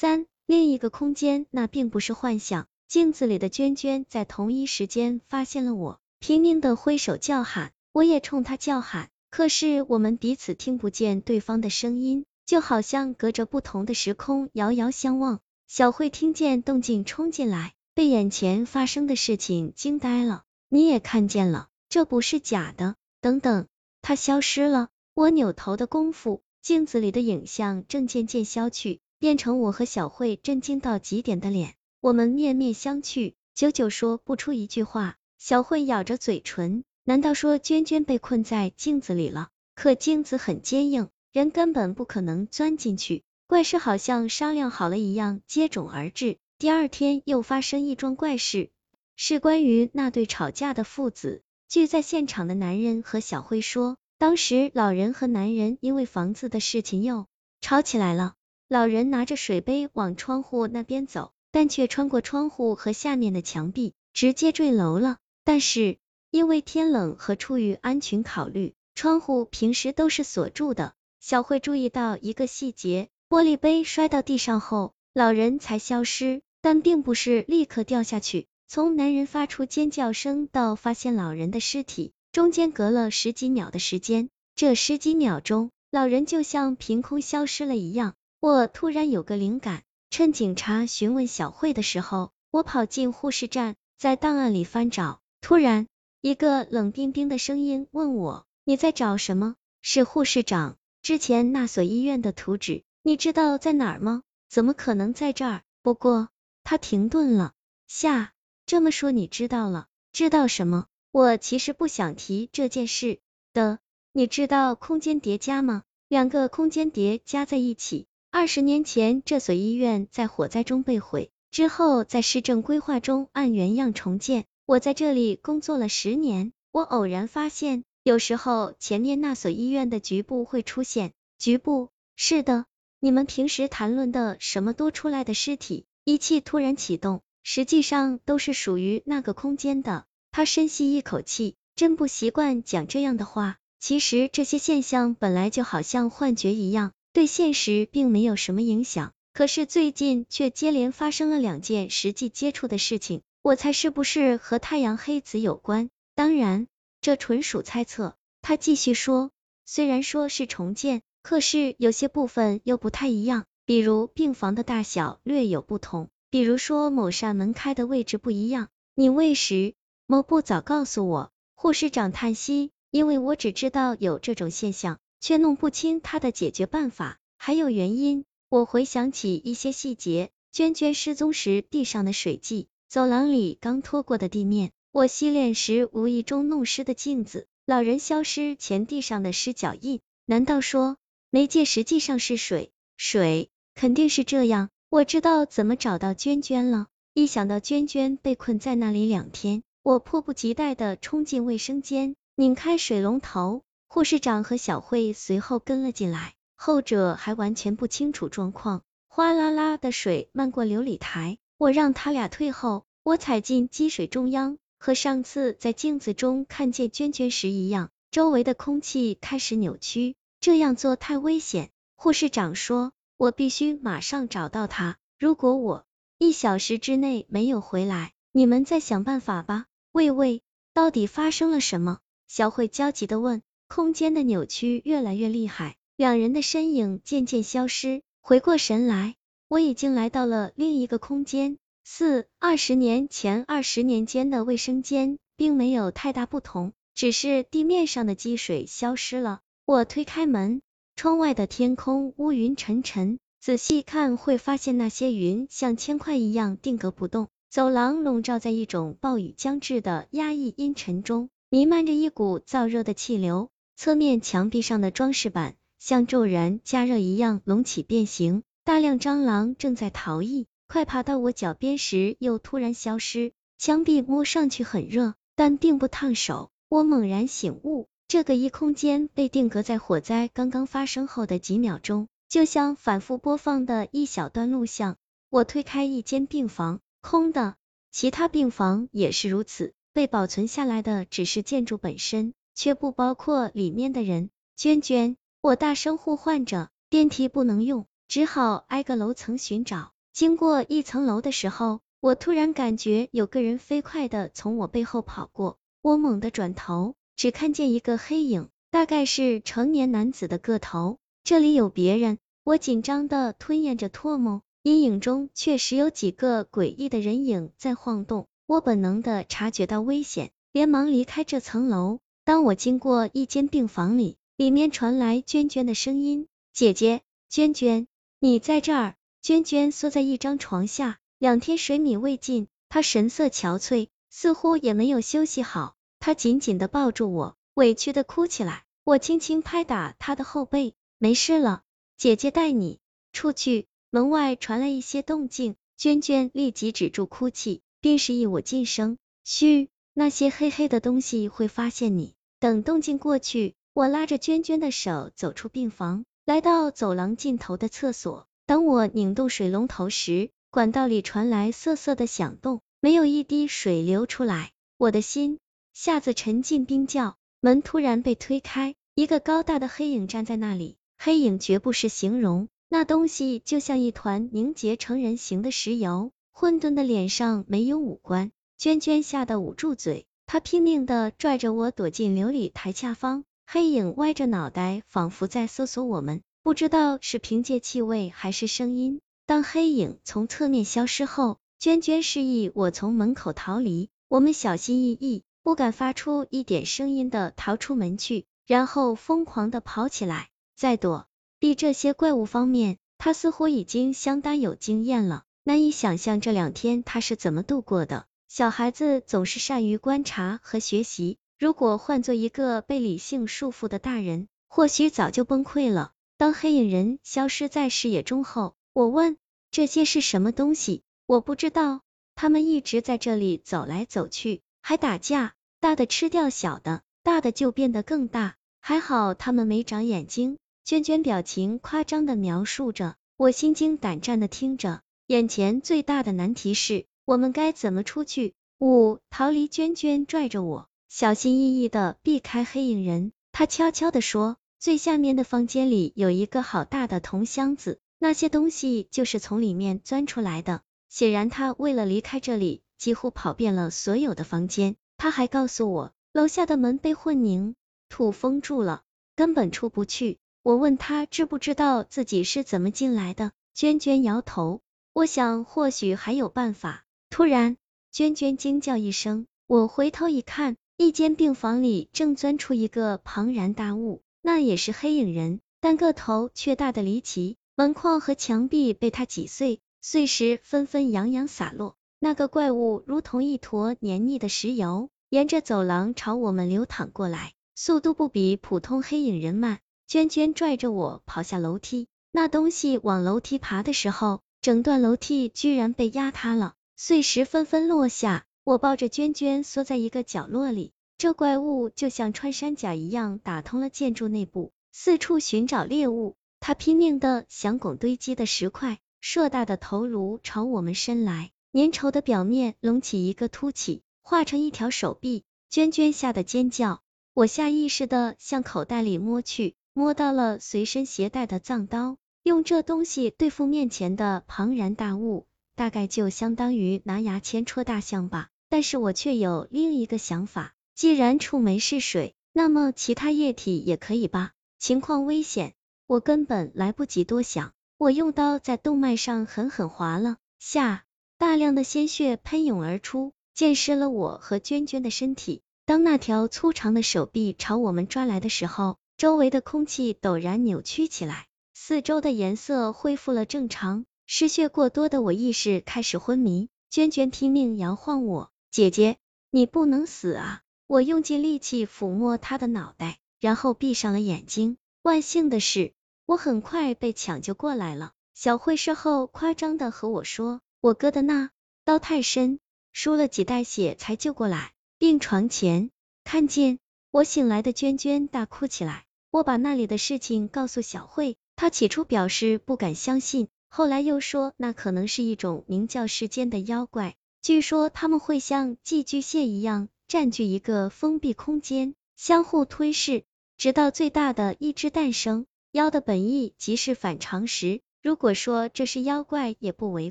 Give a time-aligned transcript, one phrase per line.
[0.00, 2.68] 三，另一个空间，那并不是幻想。
[2.88, 9.10] 镜子里的娟娟在同一时间发现了我，拼命的挥手叫喊，我也冲她叫喊。
[9.28, 15.40] 可是我们彼此听不见对方的声音，就好像隔着不同的时空遥遥相望。
[15.68, 20.44] 小慧听见动静冲进来，被眼前发生的事情惊呆了。
[20.70, 22.96] 你也看见了，这不是假的。
[23.20, 23.66] 等等，
[24.00, 24.88] 他消失了。
[25.12, 31.74] 我扭头的功夫，镜子里的影像正渐渐消去，变成我和小慧震惊到极点的脸。
[32.00, 35.16] 我们面面相觑，久久说不出一句话。
[35.38, 36.84] 小慧咬着嘴唇。
[37.04, 39.48] 难道说娟娟被困在镜子里了？
[39.74, 43.22] 可镜子很坚硬，人根本不可能钻进去。
[43.46, 46.38] 怪事好像商量好了一样，接踵而至。
[46.58, 48.70] 第二天又发生一桩怪事，
[49.16, 51.42] 是关于那对吵架的父子。
[51.68, 57.26] 据在现场的男人和小慧说，当时老人和男人因为房子的事情又
[57.60, 58.34] 吵起来了。
[58.70, 65.18] 老人拿着水杯往窗户那边走，但却穿过窗户和下面的墙壁，直接坠楼了。
[65.44, 65.98] 但是。
[66.32, 70.94] 因为天冷和出于安全考虑，窗户平时都是锁住的。
[71.18, 78.46] 小慧注意到一个细节，玻璃杯摔到地上后，老人才消失，但并不是立刻掉下去。
[78.68, 84.28] 从男人发出尖叫声到发现老人的尸体，中间隔了十几秒的时间。
[84.54, 88.14] 这十几秒钟，老人就像凭空消失了一样。
[88.40, 95.20] 我突然有个灵感，趁警察询问小慧的时候，我跑进护士站，在档案里翻找。
[95.40, 95.86] 突然。
[96.22, 104.22] 一个冷冰冰的声音问我：“你在找什么？”是护士长，之前那所医院的图纸，你知道在哪儿吗？
[104.50, 105.62] 怎么可能在这儿？
[105.80, 106.28] 不过，
[106.62, 107.54] 他停顿了，
[107.88, 108.34] 下，
[108.66, 109.86] 这么说你知道了？
[110.12, 110.84] 知道什么？
[111.10, 113.20] 我其实不想提这件事
[113.54, 113.78] 的。
[114.12, 115.84] 你知道空间叠加吗？
[116.06, 118.08] 两个空间叠加在一起。
[118.32, 124.44] 二十年前，这所医院在火灾中被毁，之后在市政规划中按原样重建。
[124.66, 131.88] 我在这里工作了十年，我偶然发现，有时候前面那所医院的局部会出现局部。
[132.14, 132.66] 是的，
[133.00, 140.04] 你们平时谈论的什么多出来的尸体，仪器突然启动，实际上都是属于那个空间的。
[140.30, 143.56] 他深吸一口气，真不习惯讲这样的话。
[143.80, 149.12] 其实这些现象本来就好像幻觉一样，对现实并没有什么影响。
[149.32, 153.22] 可是最近却接连发生了两件实际接触的事情。
[153.42, 155.88] 我猜是不是和太阳黑子有关？
[156.14, 156.66] 当然，
[157.00, 158.16] 这纯属猜测。
[158.42, 159.30] 他继续说，
[159.64, 168.68] 虽然说是重建，可是有些部分又不太一样，比如病房的大小略有不同，比如说某扇门开的位置不一样。
[168.94, 169.74] 你为时
[170.06, 171.30] 某不早告诉我。
[171.54, 178.24] 护士长叹息，因为我只知道有这种现象，却弄不清他的解决办法，还有原因。
[178.48, 182.68] 我回想起一些细节，娟娟失踪时地上的水迹。
[182.88, 190.00] 走廊里刚拖过的地面，我洗脸时无意中弄湿的镜子，老人消失前地上的湿脚印。
[190.26, 190.96] 难道说
[191.30, 192.72] 媒介实际上是水？
[192.96, 194.68] 水肯定是这样。
[194.88, 196.88] 我知道怎么找到娟娟了。
[197.14, 203.62] 一想到娟娟被困在那里两天，我迫不及待的冲进卫生间，拧开水龙头。
[203.92, 208.82] 护士长和小慧随后跟了进来，后者还完全不清楚状况。
[209.08, 211.38] 哗啦啦的水漫过琉璃台。
[211.58, 221.70] 我让他俩退后，我踩进积水中央，和上次在镜子中看见娟娟时一样，周围的空气开始扭曲，这样做太危险。
[221.96, 225.84] 护士长说，我必须马上找到他，如果我
[226.16, 229.66] 一小时之内没有回来，你们再想办法吧。
[229.90, 230.42] 喂喂，
[230.74, 231.98] 到底发生了什么？
[232.28, 233.42] 小慧焦急的问。
[233.72, 239.14] 空间的扭曲越来越厉害，两人的身影渐渐消失，回过神来。
[239.46, 241.56] 我已经来到了另一个空间。
[241.84, 249.38] 四二十年前，二十年间的卫生间并没有太大不同，只是地面上的积水消失了。
[249.64, 250.62] 我推开门，
[250.96, 257.28] 窗外的天空乌云沉沉，仔细看会发现那些云像铅块一样定格不动。
[257.48, 263.48] 走廊笼罩在一种暴雨将至的压抑阴沉中，弥漫着一股燥热的气流。
[263.82, 268.42] 侧面墙壁上的装饰板像骤然加热一样隆起变形。
[268.62, 273.32] 大量蟑螂正在逃逸，快爬到我脚边时又突然消失。
[273.56, 276.50] 墙壁摸上去很热，但并不烫手。
[276.68, 284.98] 我猛然醒悟，这个异空间被定格在火灾刚刚发生后的几秒钟，就像反复播放的一小段录像。
[285.30, 287.54] 我推开一间病房，空的，
[287.90, 289.72] 其他病房也是如此。
[289.94, 294.30] 被保存下来的只是建筑本身，却不包括里面的人。
[294.56, 297.86] 娟娟，我大声呼唤着，电梯不能用。
[298.08, 299.92] 只好挨个楼层寻找。
[300.12, 310.98] 经过一层楼的时候，我突然感觉有个人飞快的从我背后跑过，我猛地转头，只看见一个黑影，大概是成年男子的个头。
[311.22, 318.26] 这里有别人，我紧张的吞咽着唾沫，阴影中确实有几个诡异的人影在晃动。
[318.46, 322.00] 我本能的察觉到危险，连忙离开这层楼。
[322.30, 327.88] 当我经过一间病房里，里面传来娟娟的声音：“姐姐，娟娟，
[328.20, 335.74] 你在这儿。”娟娟缩在一张床下，两天水米未进，她神色憔悴，似乎也没有休息好。
[335.98, 338.62] 她紧紧的抱住我，委屈的哭起来。
[338.84, 341.62] 我轻轻拍打她的后背，没事了，
[341.96, 342.78] 姐姐带你
[343.12, 343.66] 出去。
[343.90, 348.98] 门外传来一些动静，娟娟立即止住哭泣，并示意我噤声。
[349.24, 352.14] 嘘，那些黑黑的东西会发现你。
[352.40, 358.26] 等动静过去，我拉着娟娟的手走出病房，来到走廊尽头的厕所。
[358.46, 365.38] 当我拧动水龙头时，管道里传来瑟瑟的响动，没有一滴水流出来，我的心
[365.74, 367.18] 下子沉进冰窖。
[367.40, 378.32] 门突然被推开，一个高大的黑影站在那里，黑影绝不是形容，那东西就像一团凝结成人形的石油，混沌的脸上没有五官。
[378.56, 386.22] 娟娟吓得捂住嘴，他拼命的拽着我躲进琉璃台下方，黑影歪着脑袋，仿佛在搜索我们。
[386.44, 393.88] 不知道是凭借气味还是声音，当黑影从侧面消失后，娟娟示意我从门口逃离。
[394.06, 400.28] 我们小心翼翼，不敢发出一点声音的逃出门去，然后疯狂的跑起来。
[400.54, 401.08] 在躲
[401.40, 405.24] 避这些怪物方面，他似乎已经相当有经验了。
[405.42, 408.06] 难以想象这两天他是怎么度过的。
[408.30, 415.90] 小孩子总是善于观察和学习，如果换做一个被理性束缚的大人，或许早就崩溃了。
[416.16, 419.16] 当黑影人消失在视野中后，我问
[419.50, 420.84] 这些是什么东西？
[421.06, 421.80] 我不知道，
[422.14, 428.36] 他们一直在这里走来走去，还打架，大的吃掉小的，大的就变得更大。
[428.60, 430.38] 还好他们没长眼睛。
[430.64, 434.82] 娟娟表情夸张的描述着，我心惊胆战的听着。
[435.08, 438.34] 眼前最大的难题是，我们该怎么出去？
[438.60, 439.48] 五，逃离。
[439.48, 444.36] 娟娟拽着我，小心翼翼的避开黑影人，她悄悄的说。
[444.60, 450.62] 最下面的房间里有一个好大的铜箱子，那些东西就是从里面钻出来的。
[450.88, 454.76] 显然他为了离开这里，几乎跑遍了所有的房间。
[454.96, 457.56] 他还告诉我，楼下的门被混凝
[457.88, 458.82] 土封住了，
[459.16, 460.20] 根本出不去。
[460.44, 464.60] 我问他知不知道自己是怎么进来的，娟娟摇头。
[464.92, 466.84] 我想或许还有办法。
[467.10, 467.56] 突然，
[467.90, 474.00] 娟娟惊叫一声，我回头一看，一间病房里正钻出一个庞然大物。
[474.22, 481.74] 那也是黑影人，但个头却大的离奇，门框和墙壁被他挤碎，碎石纷纷洋洋洒落。
[481.98, 489.58] 那个怪物如同一坨黏腻的石油，沿着走廊朝我们流淌过来，速度不比普通黑影人慢。
[489.88, 498.24] 娟娟拽着我跑下楼梯，那东西往楼梯爬的时候，整段楼梯居然被压塌了，碎石纷纷落下。
[498.42, 500.72] 我抱着娟娟缩在一个角落里。
[500.96, 506.16] 这怪物就像穿山甲一样，打通了建筑内部，四处寻找猎物。
[506.40, 515.24] 它拼命的想拱堆积的石块，硕大的头颅朝我们伸来，粘稠的表面隆起一个凸起，化成一条手臂。
[515.50, 516.80] 娟娟吓得尖叫，
[517.12, 521.98] 我下意识的向口袋里摸去，摸到了随身携带的藏刀。
[522.22, 525.26] 用这东西对付面前的庞然大物，
[525.60, 528.30] 大概就相当于拿牙签戳大象吧。
[528.48, 530.54] 但是我却有另一个想法。
[530.74, 534.32] 既然触媒是水，那么其他液体也可以吧？
[534.58, 535.52] 情况危险，
[535.86, 540.84] 我根本来不及多想，我用刀在动脉上狠狠划了下，
[541.18, 545.42] 大量的鲜血喷涌而出，溅湿了我和娟娟的身体。
[545.66, 553.84] 当那条粗长的手臂朝我们抓来的时候，周围的空气陡然扭曲起来，四周的颜色恢复了正常。
[554.12, 558.96] 失血过多的我意识开始昏迷，娟娟拼命摇晃我，姐姐，
[559.30, 560.42] 你不能死啊！
[560.66, 564.56] 我用尽力气抚摸她的脑袋，然后闭上了眼睛。
[564.82, 565.74] 万幸的是，
[566.06, 567.92] 我很快被抢救过来了。
[568.12, 571.30] 小慧事后夸张的和我说，我哥的那
[571.64, 572.40] 刀太深，
[572.72, 574.50] 输了几袋血才救过来。
[574.76, 575.70] 病床前，
[576.02, 576.58] 看见
[576.90, 578.86] 我醒来的娟娟大哭起来。
[579.12, 589.68] 我把那里的事情告诉小慧，她起初表示不敢相信，后来又说那可能是一种名叫世间的妖怪，据说他们会像寄居蟹一样。
[589.88, 593.02] 占据一个封闭空间，相互吞噬，
[593.36, 595.26] 直到最大的一只诞生。
[595.50, 599.90] 妖的本意即是反常时，如果说这是妖怪也不为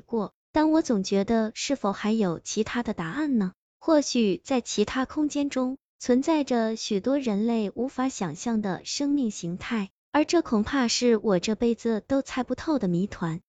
[0.00, 3.52] 过，但我总觉得是否还有其他的答案呢？
[3.78, 13.42] 或许在其他空间中存在着许多人类无法想象的生命形态，而这恐怕是我这辈子都猜不透的谜团。